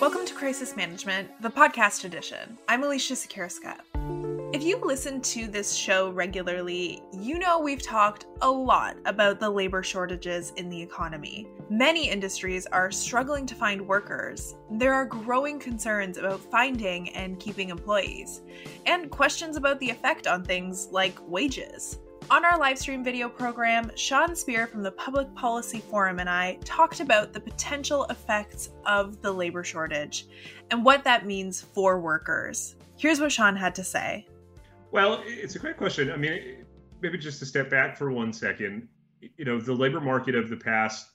[0.00, 2.56] Welcome to Crisis Management, the podcast edition.
[2.70, 3.80] I'm Alicia Sikirska.
[4.54, 9.50] If you listen to this show regularly, you know we've talked a lot about the
[9.50, 11.46] labor shortages in the economy.
[11.68, 14.54] Many industries are struggling to find workers.
[14.70, 18.40] There are growing concerns about finding and keeping employees,
[18.86, 21.98] and questions about the effect on things like wages.
[22.30, 26.58] On our live stream video program, Sean Speer from the Public Policy Forum and I
[26.64, 30.28] talked about the potential effects of the labor shortage
[30.70, 32.76] and what that means for workers.
[32.96, 34.28] Here's what Sean had to say.
[34.92, 36.12] Well, it's a great question.
[36.12, 36.64] I mean,
[37.00, 38.86] maybe just to step back for one second,
[39.36, 41.08] you know, the labor market of the past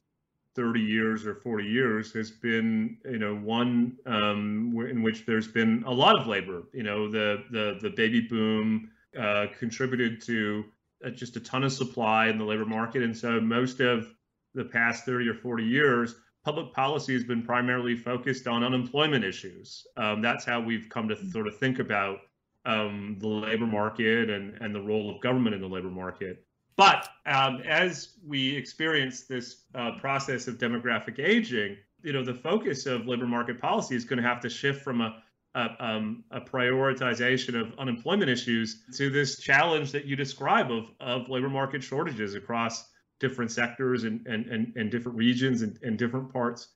[0.58, 5.82] 30 years or 40 years has been, you know, one um, in which there's been
[5.88, 6.64] a lot of labor.
[6.74, 10.66] You know, the the the baby boom uh, contributed to
[11.14, 14.08] just a ton of supply in the labor market, and so most of
[14.54, 19.86] the past 30 or 40 years, public policy has been primarily focused on unemployment issues.
[19.98, 22.20] Um, that's how we've come to sort of think about
[22.66, 26.46] um, the labor market and, and the role of government in the labor market.
[26.78, 32.86] But um, as we experience this uh, process of demographic aging, you know, the focus
[32.86, 35.24] of labor market policy is going to have to shift from a,
[35.56, 41.30] a, um, a, prioritization of unemployment issues to this challenge that you describe of, of
[41.30, 42.90] labor market shortages across
[43.20, 46.68] different sectors and, and, and, and different regions and, and different parts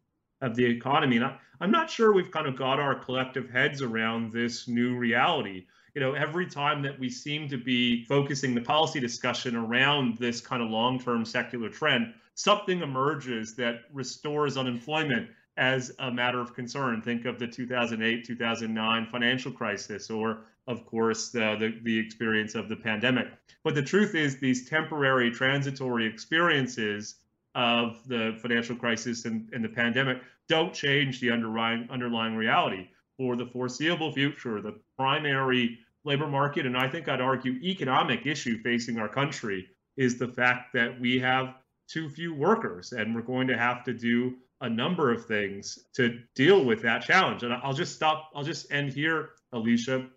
[0.42, 1.18] of the economy.
[1.18, 4.96] And I, I'm not sure we've kind of got our collective heads around this new
[4.96, 10.18] reality you know, every time that we seem to be focusing the policy discussion around
[10.18, 16.40] this kind of long term secular trend, something emerges that restores unemployment as a matter
[16.40, 17.02] of concern.
[17.02, 22.70] Think of the 2008 2009 financial crisis, or, of course, the, the, the experience of
[22.70, 23.28] the pandemic.
[23.64, 27.16] But the truth is, these temporary, transitory experiences
[27.56, 32.88] of the financial crisis and, and the pandemic don't change the underlying underlying reality
[33.18, 38.62] for the foreseeable future, the primary labor market, and I think I'd argue economic issue
[38.62, 41.56] facing our country is the fact that we have
[41.90, 46.20] too few workers, and we're going to have to do a number of things to
[46.36, 47.44] deal with that challenge.
[47.44, 50.08] And I'll just stop, I'll just end here, Alicia.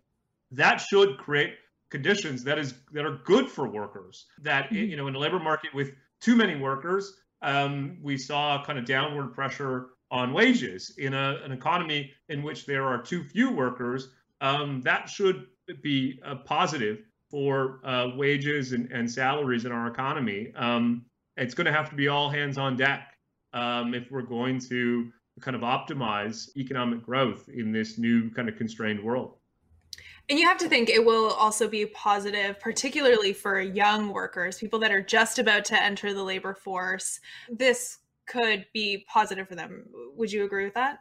[0.50, 1.54] That should create
[1.90, 4.26] conditions that is that are good for workers.
[4.40, 4.90] That mm-hmm.
[4.90, 8.84] you know, in a labor market with too many workers, um, we saw kind of
[8.84, 10.94] downward pressure on wages.
[10.98, 14.08] In a, an economy in which there are too few workers,
[14.40, 15.46] um, that should
[15.82, 20.52] be a positive for uh, wages and, and, salaries in our economy.
[20.54, 21.06] Um,
[21.36, 23.16] it's going to have to be all hands on deck
[23.52, 25.10] um, if we're going to
[25.40, 29.36] kind of optimize economic growth in this new kind of constrained world.
[30.28, 34.78] And you have to think it will also be positive, particularly for young workers, people
[34.80, 37.20] that are just about to enter the labor force.
[37.50, 39.84] This could be positive for them.
[40.16, 41.00] Would you agree with that?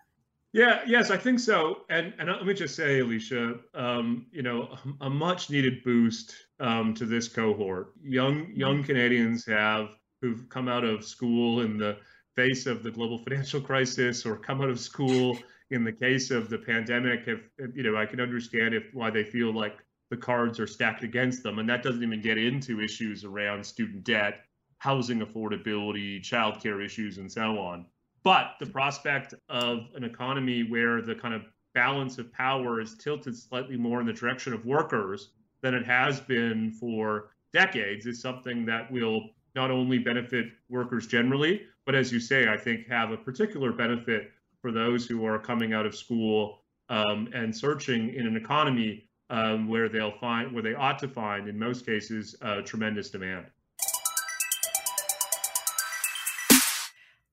[0.53, 1.86] Yeah, yes, I think so.
[1.90, 6.94] And and let me just say, Alicia, um, you know, a much needed boost um,
[6.96, 7.94] to this cohort.
[8.03, 9.91] Young young Canadians have
[10.22, 11.98] who've come out of school in the
[12.36, 15.38] face of the global financial crisis, or come out of school
[15.70, 17.28] in the case of the pandemic.
[17.28, 17.42] If
[17.76, 19.78] you know, I can understand if why they feel like
[20.09, 24.04] the cards are stacked against them, and that doesn't even get into issues around student
[24.04, 24.46] debt
[24.78, 27.86] housing affordability, childcare issues, and so on.
[28.24, 31.44] But the prospect of an economy where the kind of
[31.76, 35.30] balance of power is tilted slightly more in the direction of workers
[35.62, 41.62] than it has been for decades is something that will not only benefit workers generally,
[41.85, 44.31] but as you say, I think have a particular benefit
[44.61, 46.59] for those who are coming out of school
[46.90, 51.47] um, and searching in an economy um, where they'll find, where they ought to find,
[51.47, 53.46] in most cases, uh, tremendous demand.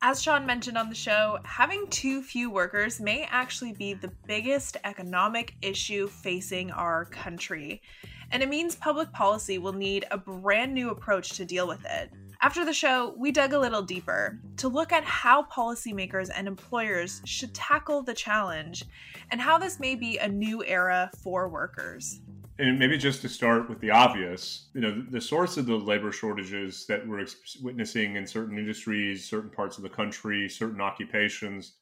[0.00, 4.76] As Sean mentioned on the show, having too few workers may actually be the biggest
[4.84, 7.82] economic issue facing our country.
[8.30, 12.10] And it means public policy will need a brand new approach to deal with it.
[12.40, 17.20] After the show, we dug a little deeper to look at how policymakers and employers
[17.24, 18.84] should tackle the challenge
[19.30, 22.20] and how this may be a new era for workers.
[22.60, 26.12] And maybe just to start with the obvious, you know, the source of the labor
[26.12, 27.24] shortages that we're
[27.62, 31.74] witnessing in certain industries, certain parts of the country, certain occupations,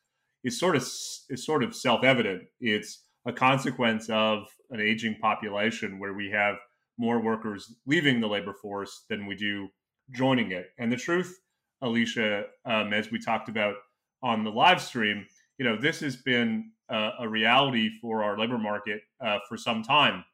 [0.45, 2.45] is sort of is sort of self-evident.
[2.61, 6.57] It's a consequence of an aging population where we have
[6.99, 9.69] more workers leaving the labor force than we do
[10.13, 10.69] joining it.
[10.79, 11.39] And the truth,
[11.83, 13.75] Alicia, um, as we talked about
[14.23, 15.27] on the live stream,
[15.59, 20.25] you know, this has been a reality for our labor market uh, for some time.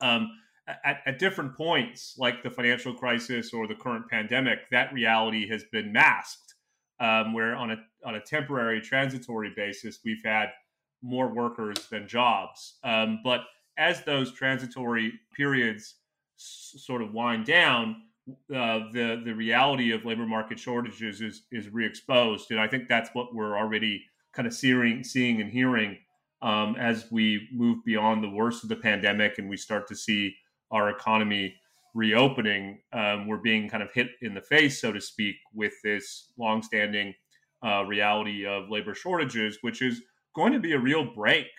[0.00, 0.28] Um,
[0.84, 5.64] at, at, different points, like the financial crisis or the current pandemic, that reality has
[5.72, 6.54] been masked.
[7.00, 10.48] Um, where on a on a temporary, transitory basis, we've had
[11.02, 12.78] more workers than jobs.
[12.84, 13.42] Um, but
[13.76, 15.96] as those transitory periods
[16.36, 18.02] s- sort of wind down,
[18.54, 23.10] uh, the the reality of labor market shortages is is re-exposed, and I think that's
[23.14, 25.98] what we're already kind of seeing, seeing and hearing
[26.42, 30.34] um, as we move beyond the worst of the pandemic and we start to see
[30.70, 31.54] our economy
[31.94, 32.80] reopening.
[32.92, 37.14] Um, we're being kind of hit in the face, so to speak, with this longstanding
[37.64, 40.02] uh, reality of labor shortages, which is
[40.38, 41.50] going to be a real brake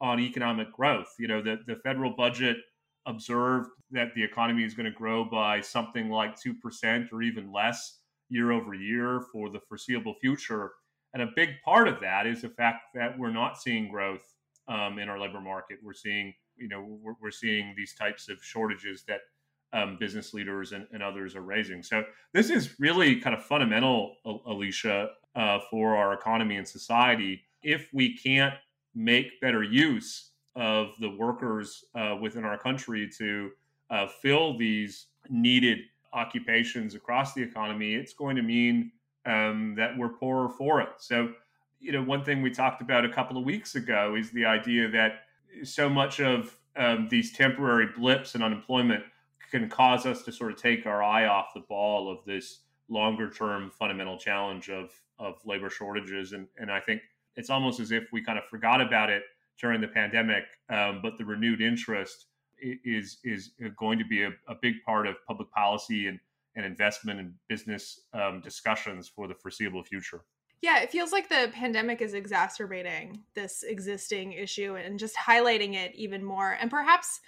[0.00, 1.12] on economic growth.
[1.18, 2.56] You know, the, the federal budget
[3.04, 7.98] observed that the economy is going to grow by something like 2% or even less
[8.28, 10.70] year over year for the foreseeable future.
[11.14, 14.22] And a big part of that is the fact that we're not seeing growth
[14.68, 15.78] um, in our labor market.
[15.82, 19.22] We're seeing, you know, we're, we're seeing these types of shortages that
[19.72, 21.82] um, business leaders and, and, others are raising.
[21.82, 24.14] So this is really kind of fundamental,
[24.46, 27.42] Alicia, uh, for our economy and society.
[27.62, 28.54] If we can't
[28.94, 33.50] make better use of the workers uh, within our country to
[33.90, 35.78] uh, fill these needed
[36.12, 38.90] occupations across the economy, it's going to mean
[39.26, 40.88] um, that we're poorer for it.
[40.98, 41.32] So,
[41.80, 44.90] you know, one thing we talked about a couple of weeks ago is the idea
[44.90, 45.24] that
[45.62, 49.04] so much of um, these temporary blips in unemployment
[49.50, 53.30] can cause us to sort of take our eye off the ball of this longer
[53.30, 56.32] term fundamental challenge of of labor shortages.
[56.32, 57.02] And and I think
[57.38, 59.22] it's almost as if we kind of forgot about it
[59.60, 62.26] during the pandemic, um, but the renewed interest
[62.60, 66.18] is is going to be a, a big part of public policy and
[66.56, 70.22] and investment and business um, discussions for the foreseeable future.
[70.60, 75.94] Yeah, it feels like the pandemic is exacerbating this existing issue and just highlighting it
[75.94, 76.58] even more.
[76.60, 77.20] And perhaps,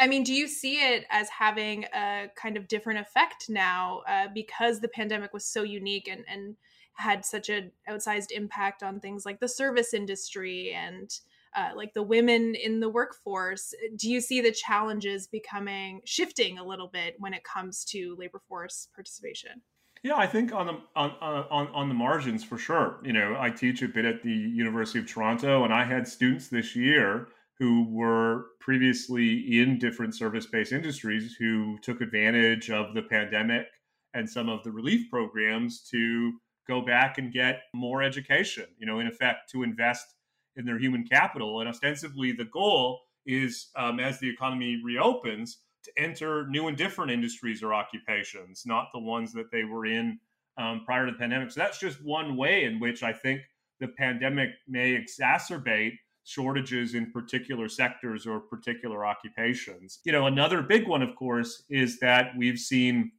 [0.00, 4.26] I mean, do you see it as having a kind of different effect now uh,
[4.34, 6.56] because the pandemic was so unique and, and
[6.94, 11.10] had such an outsized impact on things like the service industry and
[11.54, 13.74] uh, like the women in the workforce.
[13.96, 18.40] Do you see the challenges becoming shifting a little bit when it comes to labor
[18.48, 19.62] force participation?
[20.02, 22.98] Yeah i think on the on, on on the margins for sure.
[23.04, 26.48] You know i teach a bit at the university of toronto and i had students
[26.48, 27.28] this year
[27.58, 33.66] who were previously in different service-based industries who took advantage of the pandemic
[34.14, 36.32] and some of the relief programs to
[36.68, 40.14] go back and get more education you know in effect to invest
[40.56, 41.60] in their human capital.
[41.60, 47.10] And ostensibly, the goal is um, as the economy reopens to enter new and different
[47.10, 50.18] industries or occupations, not the ones that they were in
[50.58, 51.50] um, prior to the pandemic.
[51.50, 53.40] So that's just one way in which I think
[53.80, 55.92] the pandemic may exacerbate
[56.24, 59.98] shortages in particular sectors or particular occupations.
[60.04, 63.10] You know, another big one, of course, is that we've seen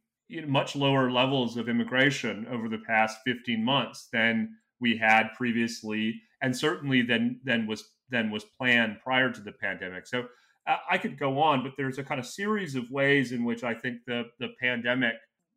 [0.46, 6.56] much lower levels of immigration over the past 15 months than we had previously and
[6.56, 10.06] certainly than than was than was planned prior to the pandemic.
[10.06, 10.26] So
[10.66, 13.64] uh, I could go on, but there's a kind of series of ways in which
[13.64, 15.14] I think the the pandemic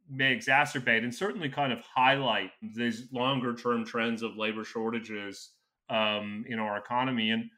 [0.10, 5.52] may exacerbate and certainly kind of highlight these longer term trends of labor shortages
[5.90, 7.50] um, in our economy and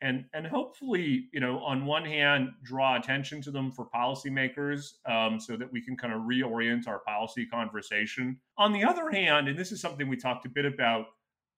[0.00, 5.40] and and hopefully you know on one hand draw attention to them for policymakers um,
[5.40, 9.58] so that we can kind of reorient our policy conversation on the other hand and
[9.58, 11.06] this is something we talked a bit about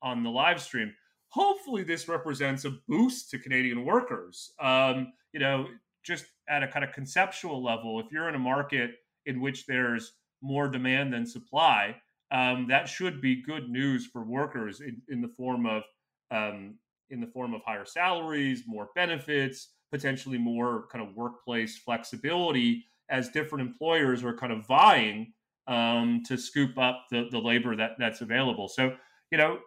[0.02, 0.92] on the live stream
[1.30, 4.52] hopefully this represents a boost to Canadian workers.
[4.60, 5.66] Um, you know,
[6.04, 8.90] just at a kind of conceptual level, if you're in a market
[9.26, 11.96] in which there's more demand than supply,
[12.32, 15.82] um, that should be good news for workers in, in the form of
[16.30, 16.74] um,
[17.10, 23.28] in the form of higher salaries, more benefits, potentially more kind of workplace flexibility as
[23.28, 25.32] different employers are kind of vying
[25.66, 28.68] um, to scoop up the, the labor that that's available.
[28.68, 28.94] So,
[29.30, 29.58] you know,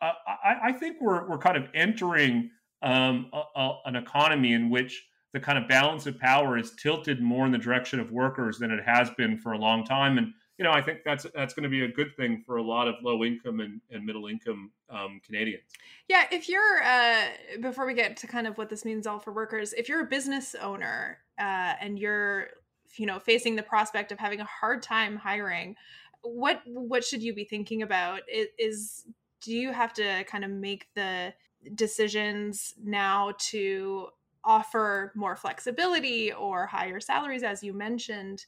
[0.00, 2.50] I, I, think we're we're kind of entering
[2.82, 7.20] um, a, a, an economy in which the kind of balance of power is tilted
[7.20, 10.32] more in the direction of workers than it has been for a long time, and
[10.58, 12.88] you know I think that's that's going to be a good thing for a lot
[12.88, 15.64] of low income and, and middle income um, Canadians.
[16.08, 17.24] Yeah, if you're uh,
[17.60, 20.06] before we get to kind of what this means all for workers, if you're a
[20.06, 22.48] business owner uh, and you're
[22.96, 25.76] you know facing the prospect of having a hard time hiring
[26.24, 29.04] what what should you be thinking about is, is
[29.40, 31.32] do you have to kind of make the
[31.74, 34.08] decisions now to
[34.42, 38.46] offer more flexibility or higher salaries as you mentioned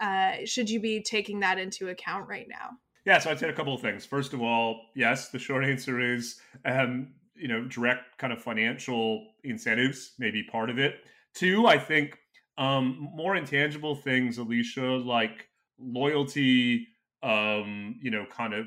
[0.00, 2.70] uh, should you be taking that into account right now?
[3.04, 4.04] Yeah so i'd say a couple of things.
[4.04, 9.26] First of all yes the short answer is um, you know direct kind of financial
[9.44, 10.96] incentives may be part of it.
[11.34, 12.18] Two i think
[12.58, 15.48] um, more intangible things alicia like
[15.78, 16.88] loyalty
[17.22, 18.66] um, you know kind of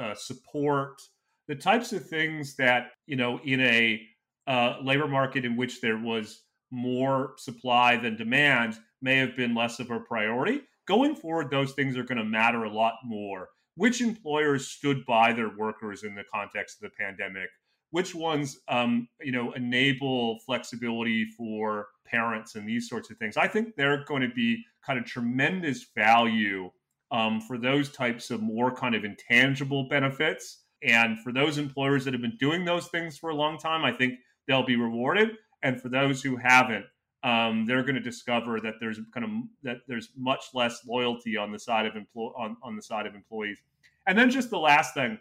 [0.00, 1.00] uh, support
[1.46, 4.00] the types of things that you know in a
[4.46, 9.78] uh, labor market in which there was more supply than demand may have been less
[9.80, 10.62] of a priority.
[10.86, 13.48] Going forward those things are going to matter a lot more.
[13.76, 17.48] Which employers stood by their workers in the context of the pandemic?
[17.90, 23.36] Which ones um, you know enable flexibility for parents and these sorts of things?
[23.36, 26.70] I think they're going to be kind of tremendous value
[27.10, 30.64] um, for those types of more kind of intangible benefits.
[30.82, 33.92] And for those employers that have been doing those things for a long time, I
[33.92, 34.14] think
[34.46, 35.36] they'll be rewarded.
[35.62, 36.86] And for those who haven't,
[37.24, 39.30] um, they're going to discover that there's kind of
[39.62, 43.14] that there's much less loyalty on the side of employ on, on the side of
[43.14, 43.58] employees.
[44.06, 45.18] And then just the last thing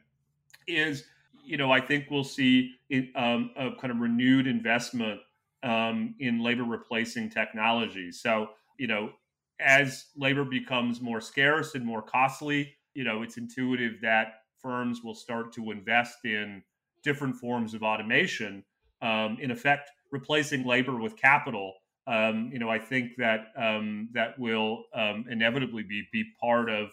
[0.68, 1.06] is,
[1.44, 5.20] you know, I think we'll see it, um, a kind of renewed investment
[5.64, 8.12] um, in labor replacing technology.
[8.12, 9.12] So, you know,
[9.60, 15.16] as labor becomes more scarce and more costly, you know, it's intuitive that firms will
[15.16, 16.62] start to invest in
[17.04, 18.64] different forms of automation,
[19.02, 21.74] um, in effect, replacing labor with capital.
[22.08, 26.90] Um, you know, I think that um, that will um, inevitably be be part of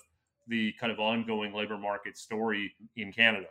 [0.49, 3.47] the kind of ongoing labor market story in Canada.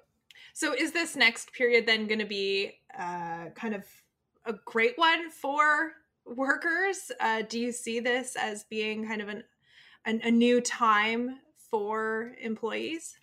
[0.54, 3.86] So, is this next period then going to be uh, kind of
[4.46, 5.94] a great one for
[6.26, 7.12] workers?
[7.20, 9.44] Uh, do you see this as being kind of an,
[10.06, 11.40] an a new time
[11.72, 13.16] for employees?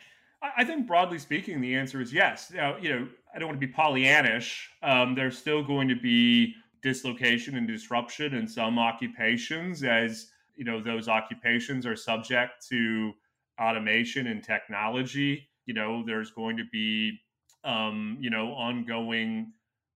[0.43, 2.51] I think broadly speaking, the answer is yes.
[2.51, 4.63] Now, you know, I don't want to be Pollyannish.
[4.83, 10.83] Um, there's still going to be dislocation and disruption in some occupations, as you know,
[10.83, 13.13] those occupations are subject to
[13.61, 15.49] automation and technology.
[15.67, 17.19] You know, there's going to be,
[17.65, 19.53] um, you know, ongoing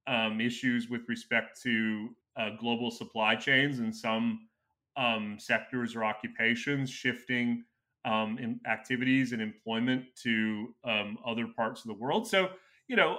[0.07, 4.49] um, issues with respect to uh, global supply chains in some
[4.97, 7.65] um, sectors or occupations shifting
[8.05, 12.29] um, activities and employment to um, other parts of the world.
[12.29, 12.51] So,
[12.87, 13.19] you know,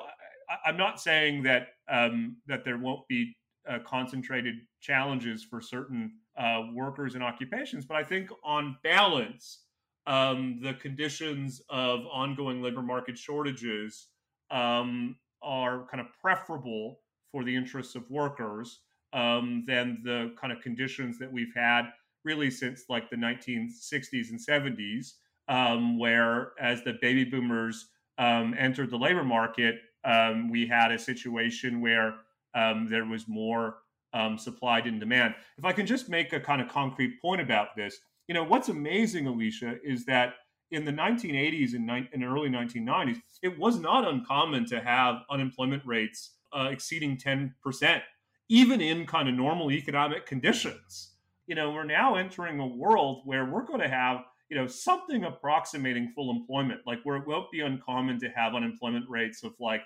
[0.66, 3.36] I, am not saying that um, that there won't be
[3.70, 9.60] uh, concentrated challenges for certain uh, workers and occupations, but I think on balance,
[10.08, 14.08] um, the conditions of ongoing labor market shortages
[14.52, 17.00] um, are kind of preferable
[17.32, 18.82] for the interests of workers
[19.14, 21.86] um, than the kind of conditions that we've had
[22.26, 25.14] really since like the 1960s and 70s,
[25.48, 31.00] um, where as the baby boomers um, entered the labor market, um, we had a
[31.00, 32.16] situation where
[32.56, 33.78] um, there was more
[34.14, 35.36] um, supply than demand.
[35.58, 38.70] If I can just make a kind of concrete point about this, you know, what's
[38.70, 40.34] amazing, Alicia, is that
[40.72, 46.32] in the 1980s and, ni- early 1990s, it was not uncommon to have unemployment rates
[46.58, 48.02] uh, exceeding 10%,
[48.50, 51.16] even in kind of normal economic conditions
[51.48, 55.24] you know, we're now entering a world where we're going to have, you know, something
[55.24, 56.82] approximating full employment.
[56.86, 59.82] Like where it won't be uncommon to have unemployment rates of like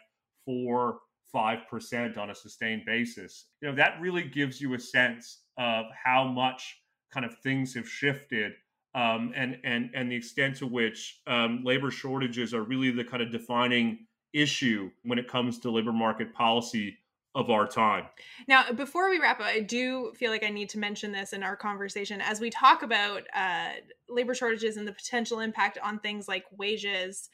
[0.45, 0.99] four,
[1.31, 3.45] five percent on a sustained basis.
[3.61, 6.77] You know, that really gives you a sense of how much
[7.11, 8.53] kind of things have shifted
[8.95, 13.21] um, and and and the extent to which um, labor shortages are really the kind
[13.21, 16.97] of defining issue when it comes to labor market policy
[17.35, 18.05] of our time.
[18.47, 21.43] Now, before we wrap up, I do feel like I need to mention this in
[21.43, 23.69] our conversation as we talk about uh,
[24.09, 27.29] labor shortages and the potential impact on things like wages.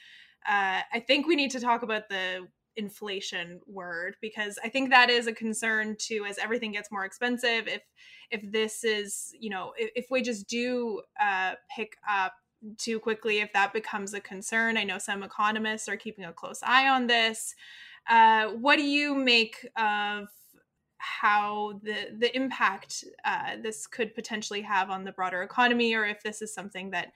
[0.47, 2.47] Uh, I think we need to talk about the
[2.77, 7.67] inflation word because I think that is a concern too as everything gets more expensive.
[7.67, 7.81] If
[8.31, 12.33] if this is you know if, if wages do uh, pick up
[12.77, 16.61] too quickly, if that becomes a concern, I know some economists are keeping a close
[16.63, 17.53] eye on this.
[18.09, 20.27] Uh, what do you make of
[20.97, 26.23] how the the impact uh, this could potentially have on the broader economy, or if
[26.23, 27.11] this is something that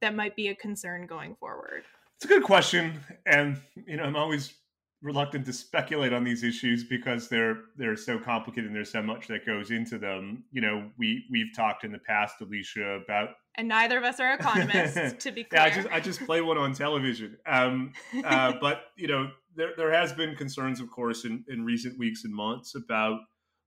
[0.00, 1.84] that might be a concern going forward?
[2.16, 4.54] It's a good question, and you know I'm always
[5.02, 9.28] reluctant to speculate on these issues because they're they're so complicated and there's so much
[9.28, 10.44] that goes into them.
[10.52, 14.34] You know, we we've talked in the past, Alicia, about and neither of us are
[14.34, 15.62] economists, to be clear.
[15.62, 17.36] yeah, I just I just play one on television.
[17.46, 17.92] Um,
[18.24, 22.24] uh, but you know, there there has been concerns, of course, in, in recent weeks
[22.24, 23.20] and months about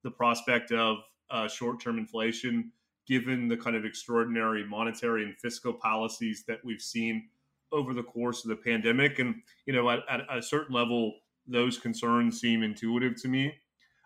[0.03, 0.97] the prospect of
[1.31, 2.71] uh, short term inflation,
[3.07, 7.29] given the kind of extraordinary monetary and fiscal policies that we've seen
[7.71, 9.19] over the course of the pandemic.
[9.19, 11.15] And, you know, at, at a certain level,
[11.47, 13.53] those concerns seem intuitive to me.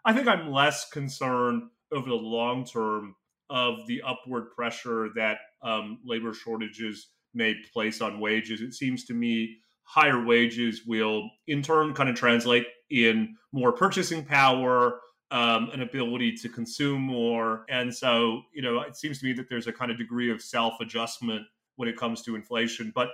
[0.05, 3.15] I think I'm less concerned over the long term
[3.49, 8.61] of the upward pressure that um, labor shortages may place on wages.
[8.61, 14.23] It seems to me higher wages will in turn kind of translate in more purchasing
[14.23, 14.99] power,
[15.31, 17.65] um, an ability to consume more.
[17.69, 20.41] And so, you know, it seems to me that there's a kind of degree of
[20.41, 21.45] self adjustment
[21.77, 22.91] when it comes to inflation.
[22.93, 23.09] But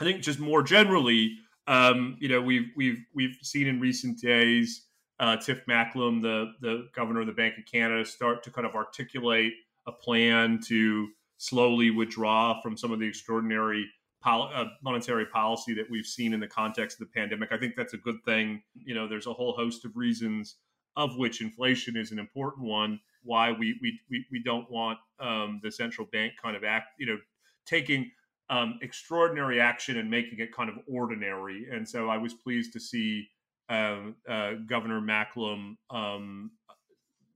[0.00, 4.86] I think just more generally, um, you know, we've we've we've seen in recent days
[5.20, 8.74] uh, Tiff Macklem, the the governor of the Bank of Canada, start to kind of
[8.74, 9.52] articulate
[9.86, 13.86] a plan to slowly withdraw from some of the extraordinary
[14.22, 17.52] pol- uh, monetary policy that we've seen in the context of the pandemic.
[17.52, 18.62] I think that's a good thing.
[18.74, 20.56] You know, there's a whole host of reasons,
[20.96, 23.00] of which inflation is an important one.
[23.22, 27.06] Why we we we, we don't want um, the central bank kind of act, you
[27.06, 27.18] know,
[27.66, 28.10] taking
[28.50, 31.66] um, extraordinary action and making it kind of ordinary.
[31.70, 33.28] And so I was pleased to see
[33.68, 33.98] uh,
[34.28, 36.50] uh, Governor Macklem um,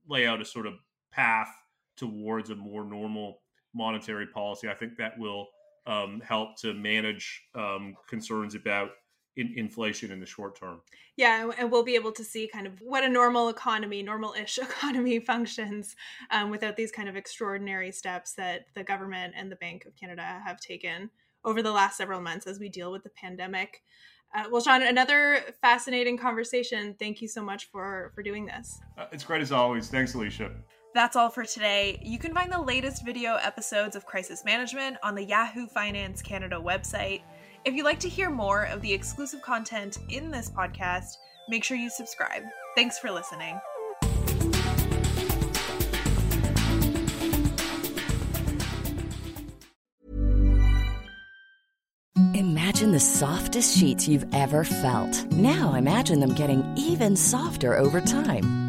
[0.07, 0.73] lay out a sort of
[1.11, 1.49] path
[1.97, 3.41] towards a more normal
[3.73, 4.69] monetary policy.
[4.69, 5.47] I think that will
[5.85, 8.91] um, help to manage um, concerns about
[9.39, 10.81] in inflation in the short term.
[11.15, 15.19] Yeah, and we'll be able to see kind of what a normal economy, normal-ish economy
[15.19, 15.95] functions
[16.31, 20.41] um, without these kind of extraordinary steps that the government and the Bank of Canada
[20.45, 21.09] have taken
[21.43, 23.81] over the last several months as we deal with the pandemic.
[24.35, 26.95] Uh, well, Sean, another fascinating conversation.
[26.99, 28.79] Thank you so much for for doing this.
[28.97, 29.89] Uh, it's great as always.
[29.89, 30.51] Thanks, Alicia.
[30.93, 31.99] That's all for today.
[32.03, 36.55] You can find the latest video episodes of Crisis Management on the Yahoo Finance Canada
[36.55, 37.21] website.
[37.65, 41.17] If you'd like to hear more of the exclusive content in this podcast,
[41.49, 42.43] make sure you subscribe.
[42.75, 43.59] Thanks for listening.
[52.33, 55.25] Imagine the softest sheets you've ever felt.
[55.31, 58.68] Now imagine them getting even softer over time.